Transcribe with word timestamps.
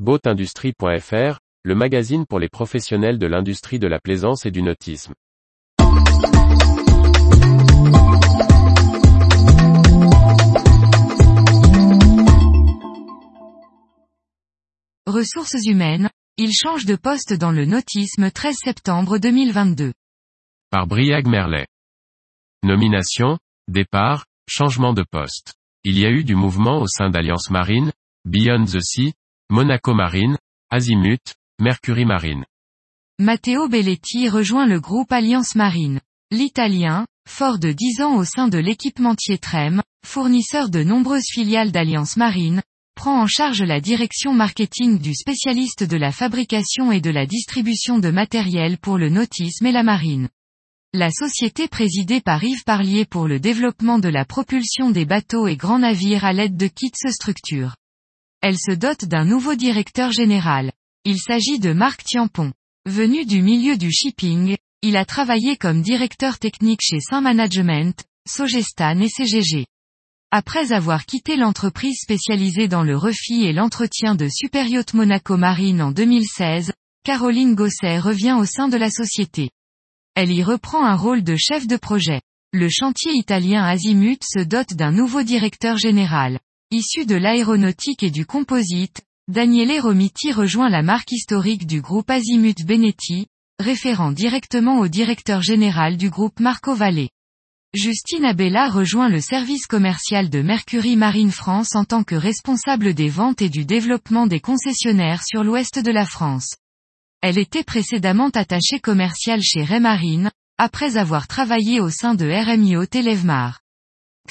boatindustrie.fr, 0.00 1.38
le 1.62 1.74
magazine 1.74 2.26
pour 2.26 2.40
les 2.40 2.48
professionnels 2.48 3.18
de 3.18 3.26
l'industrie 3.26 3.78
de 3.78 3.86
la 3.86 4.00
plaisance 4.00 4.44
et 4.44 4.50
du 4.50 4.60
nautisme. 4.60 5.14
Ressources 15.06 15.64
humaines, 15.64 16.10
il 16.38 16.52
change 16.52 16.86
de 16.86 16.96
poste 16.96 17.32
dans 17.32 17.52
le 17.52 17.64
nautisme 17.64 18.32
13 18.32 18.56
septembre 18.64 19.18
2022. 19.18 19.92
Par 20.70 20.88
Briag 20.88 21.28
Merlet. 21.28 21.68
Nomination, 22.64 23.38
départ, 23.68 24.26
changement 24.48 24.92
de 24.92 25.04
poste. 25.08 25.54
Il 25.84 26.00
y 26.00 26.04
a 26.04 26.10
eu 26.10 26.24
du 26.24 26.34
mouvement 26.34 26.80
au 26.80 26.88
sein 26.88 27.10
d'Alliance 27.10 27.50
Marine, 27.50 27.92
Beyond 28.24 28.64
the 28.64 28.80
Sea, 28.80 29.12
Monaco 29.50 29.92
Marine, 29.92 30.38
Azimut, 30.70 31.34
Mercury 31.60 32.06
Marine. 32.06 32.46
Matteo 33.20 33.68
Belletti 33.68 34.30
rejoint 34.30 34.66
le 34.66 34.80
groupe 34.80 35.12
Alliance 35.12 35.54
Marine. 35.54 36.00
L'Italien, 36.30 37.06
fort 37.28 37.58
de 37.58 37.70
10 37.70 38.00
ans 38.00 38.16
au 38.16 38.24
sein 38.24 38.48
de 38.48 38.56
l'équipementier 38.56 39.36
Trem, 39.36 39.82
fournisseur 40.06 40.70
de 40.70 40.82
nombreuses 40.82 41.28
filiales 41.30 41.72
d'Alliance 41.72 42.16
Marine, 42.16 42.62
prend 42.96 43.20
en 43.20 43.26
charge 43.26 43.62
la 43.62 43.82
direction 43.82 44.32
marketing 44.32 44.98
du 44.98 45.14
spécialiste 45.14 45.84
de 45.84 45.98
la 45.98 46.10
fabrication 46.10 46.90
et 46.90 47.02
de 47.02 47.10
la 47.10 47.26
distribution 47.26 47.98
de 47.98 48.10
matériel 48.10 48.78
pour 48.78 48.96
le 48.96 49.10
nautisme 49.10 49.66
et 49.66 49.72
la 49.72 49.82
marine. 49.82 50.30
La 50.94 51.10
société 51.10 51.68
présidée 51.68 52.22
par 52.22 52.42
Yves 52.42 52.64
Parlier 52.64 53.04
pour 53.04 53.28
le 53.28 53.40
développement 53.40 53.98
de 53.98 54.08
la 54.08 54.24
propulsion 54.24 54.90
des 54.90 55.04
bateaux 55.04 55.48
et 55.48 55.56
grands 55.56 55.80
navires 55.80 56.24
à 56.24 56.32
l'aide 56.32 56.56
de 56.56 56.66
kits 56.66 56.92
se 56.96 57.10
structure. 57.10 57.74
Elle 58.46 58.58
se 58.58 58.72
dote 58.72 59.06
d'un 59.06 59.24
nouveau 59.24 59.54
directeur 59.54 60.12
général. 60.12 60.72
Il 61.06 61.18
s'agit 61.18 61.58
de 61.58 61.72
Marc 61.72 62.04
Tiampon. 62.04 62.52
Venu 62.84 63.24
du 63.24 63.40
milieu 63.40 63.78
du 63.78 63.90
shipping, 63.90 64.58
il 64.82 64.98
a 64.98 65.06
travaillé 65.06 65.56
comme 65.56 65.80
directeur 65.80 66.38
technique 66.38 66.82
chez 66.82 67.00
Saint 67.00 67.22
Management, 67.22 68.04
Sogestan 68.28 69.00
et 69.00 69.08
CGG. 69.08 69.64
Après 70.30 70.72
avoir 70.72 71.06
quitté 71.06 71.36
l'entreprise 71.36 71.96
spécialisée 71.98 72.68
dans 72.68 72.82
le 72.82 72.98
refit 72.98 73.46
et 73.46 73.54
l'entretien 73.54 74.14
de 74.14 74.28
Superyacht 74.28 74.92
Monaco 74.92 75.38
Marine 75.38 75.80
en 75.80 75.90
2016, 75.90 76.70
Caroline 77.02 77.54
Gosset 77.54 77.98
revient 77.98 78.36
au 78.38 78.44
sein 78.44 78.68
de 78.68 78.76
la 78.76 78.90
société. 78.90 79.52
Elle 80.14 80.30
y 80.30 80.42
reprend 80.42 80.84
un 80.84 80.96
rôle 80.96 81.24
de 81.24 81.36
chef 81.36 81.66
de 81.66 81.78
projet. 81.78 82.20
Le 82.52 82.68
chantier 82.68 83.12
italien 83.14 83.64
Azimut 83.64 84.22
se 84.22 84.40
dote 84.40 84.74
d'un 84.74 84.92
nouveau 84.92 85.22
directeur 85.22 85.78
général. 85.78 86.40
Issu 86.74 87.06
de 87.06 87.14
l'aéronautique 87.14 88.02
et 88.02 88.10
du 88.10 88.26
composite, 88.26 89.02
Daniele 89.28 89.80
Romiti 89.80 90.32
rejoint 90.32 90.68
la 90.68 90.82
marque 90.82 91.12
historique 91.12 91.68
du 91.68 91.80
groupe 91.80 92.10
Azimut 92.10 92.66
Benetti, 92.66 93.28
référant 93.60 94.10
directement 94.10 94.80
au 94.80 94.88
directeur 94.88 95.40
général 95.40 95.96
du 95.96 96.10
groupe 96.10 96.40
Marco 96.40 96.74
Valle. 96.74 97.08
Justine 97.74 98.24
Abella 98.24 98.68
rejoint 98.68 99.08
le 99.08 99.20
service 99.20 99.68
commercial 99.68 100.30
de 100.30 100.42
Mercury 100.42 100.96
Marine 100.96 101.30
France 101.30 101.76
en 101.76 101.84
tant 101.84 102.02
que 102.02 102.16
responsable 102.16 102.92
des 102.92 103.08
ventes 103.08 103.40
et 103.40 103.50
du 103.50 103.64
développement 103.64 104.26
des 104.26 104.40
concessionnaires 104.40 105.22
sur 105.24 105.44
l'ouest 105.44 105.78
de 105.78 105.92
la 105.92 106.06
France. 106.06 106.56
Elle 107.20 107.38
était 107.38 107.62
précédemment 107.62 108.30
attachée 108.30 108.80
commerciale 108.80 109.42
chez 109.42 109.62
Raymarine, 109.62 110.32
après 110.58 110.96
avoir 110.96 111.28
travaillé 111.28 111.78
au 111.78 111.90
sein 111.90 112.16
de 112.16 112.26
RMIO 112.26 112.84
Televmar. 112.86 113.60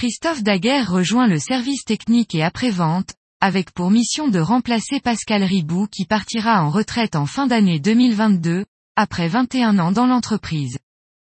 Christophe 0.00 0.42
Daguerre 0.42 0.90
rejoint 0.90 1.26
le 1.26 1.38
service 1.38 1.84
technique 1.84 2.34
et 2.34 2.42
après-vente, 2.42 3.12
avec 3.42 3.70
pour 3.72 3.90
mission 3.90 4.28
de 4.28 4.38
remplacer 4.38 4.98
Pascal 4.98 5.42
Ribou 5.42 5.88
qui 5.88 6.06
partira 6.06 6.64
en 6.64 6.70
retraite 6.70 7.16
en 7.16 7.26
fin 7.26 7.46
d'année 7.46 7.80
2022, 7.80 8.64
après 8.96 9.28
21 9.28 9.78
ans 9.78 9.92
dans 9.92 10.06
l'entreprise. 10.06 10.78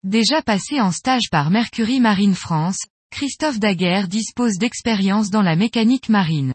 Déjà 0.03 0.43
passé 0.43 0.79
en 0.79 0.93
stage 0.93 1.31
par 1.31 1.51
Mercury 1.51 2.01
Marine 2.01 2.35
France, 2.35 2.81
Christophe 3.11 3.59
Daguerre 3.59 4.09
dispose 4.09 4.59
d'expérience 4.59 5.31
dans 5.31 5.43
la 5.43 5.57
mécanique 5.57 6.11
marine. 6.11 6.53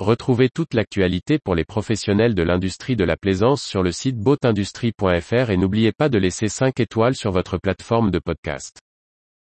Retrouvez 0.00 0.48
toute 0.48 0.74
l'actualité 0.74 1.38
pour 1.38 1.54
les 1.54 1.64
professionnels 1.64 2.34
de 2.34 2.42
l'industrie 2.42 2.96
de 2.96 3.04
la 3.04 3.16
plaisance 3.16 3.62
sur 3.62 3.84
le 3.84 3.92
site 3.92 4.16
boatindustrie.fr 4.16 5.50
et 5.50 5.56
n'oubliez 5.56 5.92
pas 5.92 6.08
de 6.08 6.18
laisser 6.18 6.48
5 6.48 6.80
étoiles 6.80 7.14
sur 7.14 7.30
votre 7.30 7.58
plateforme 7.58 8.10
de 8.10 8.18
podcast. 8.18 8.80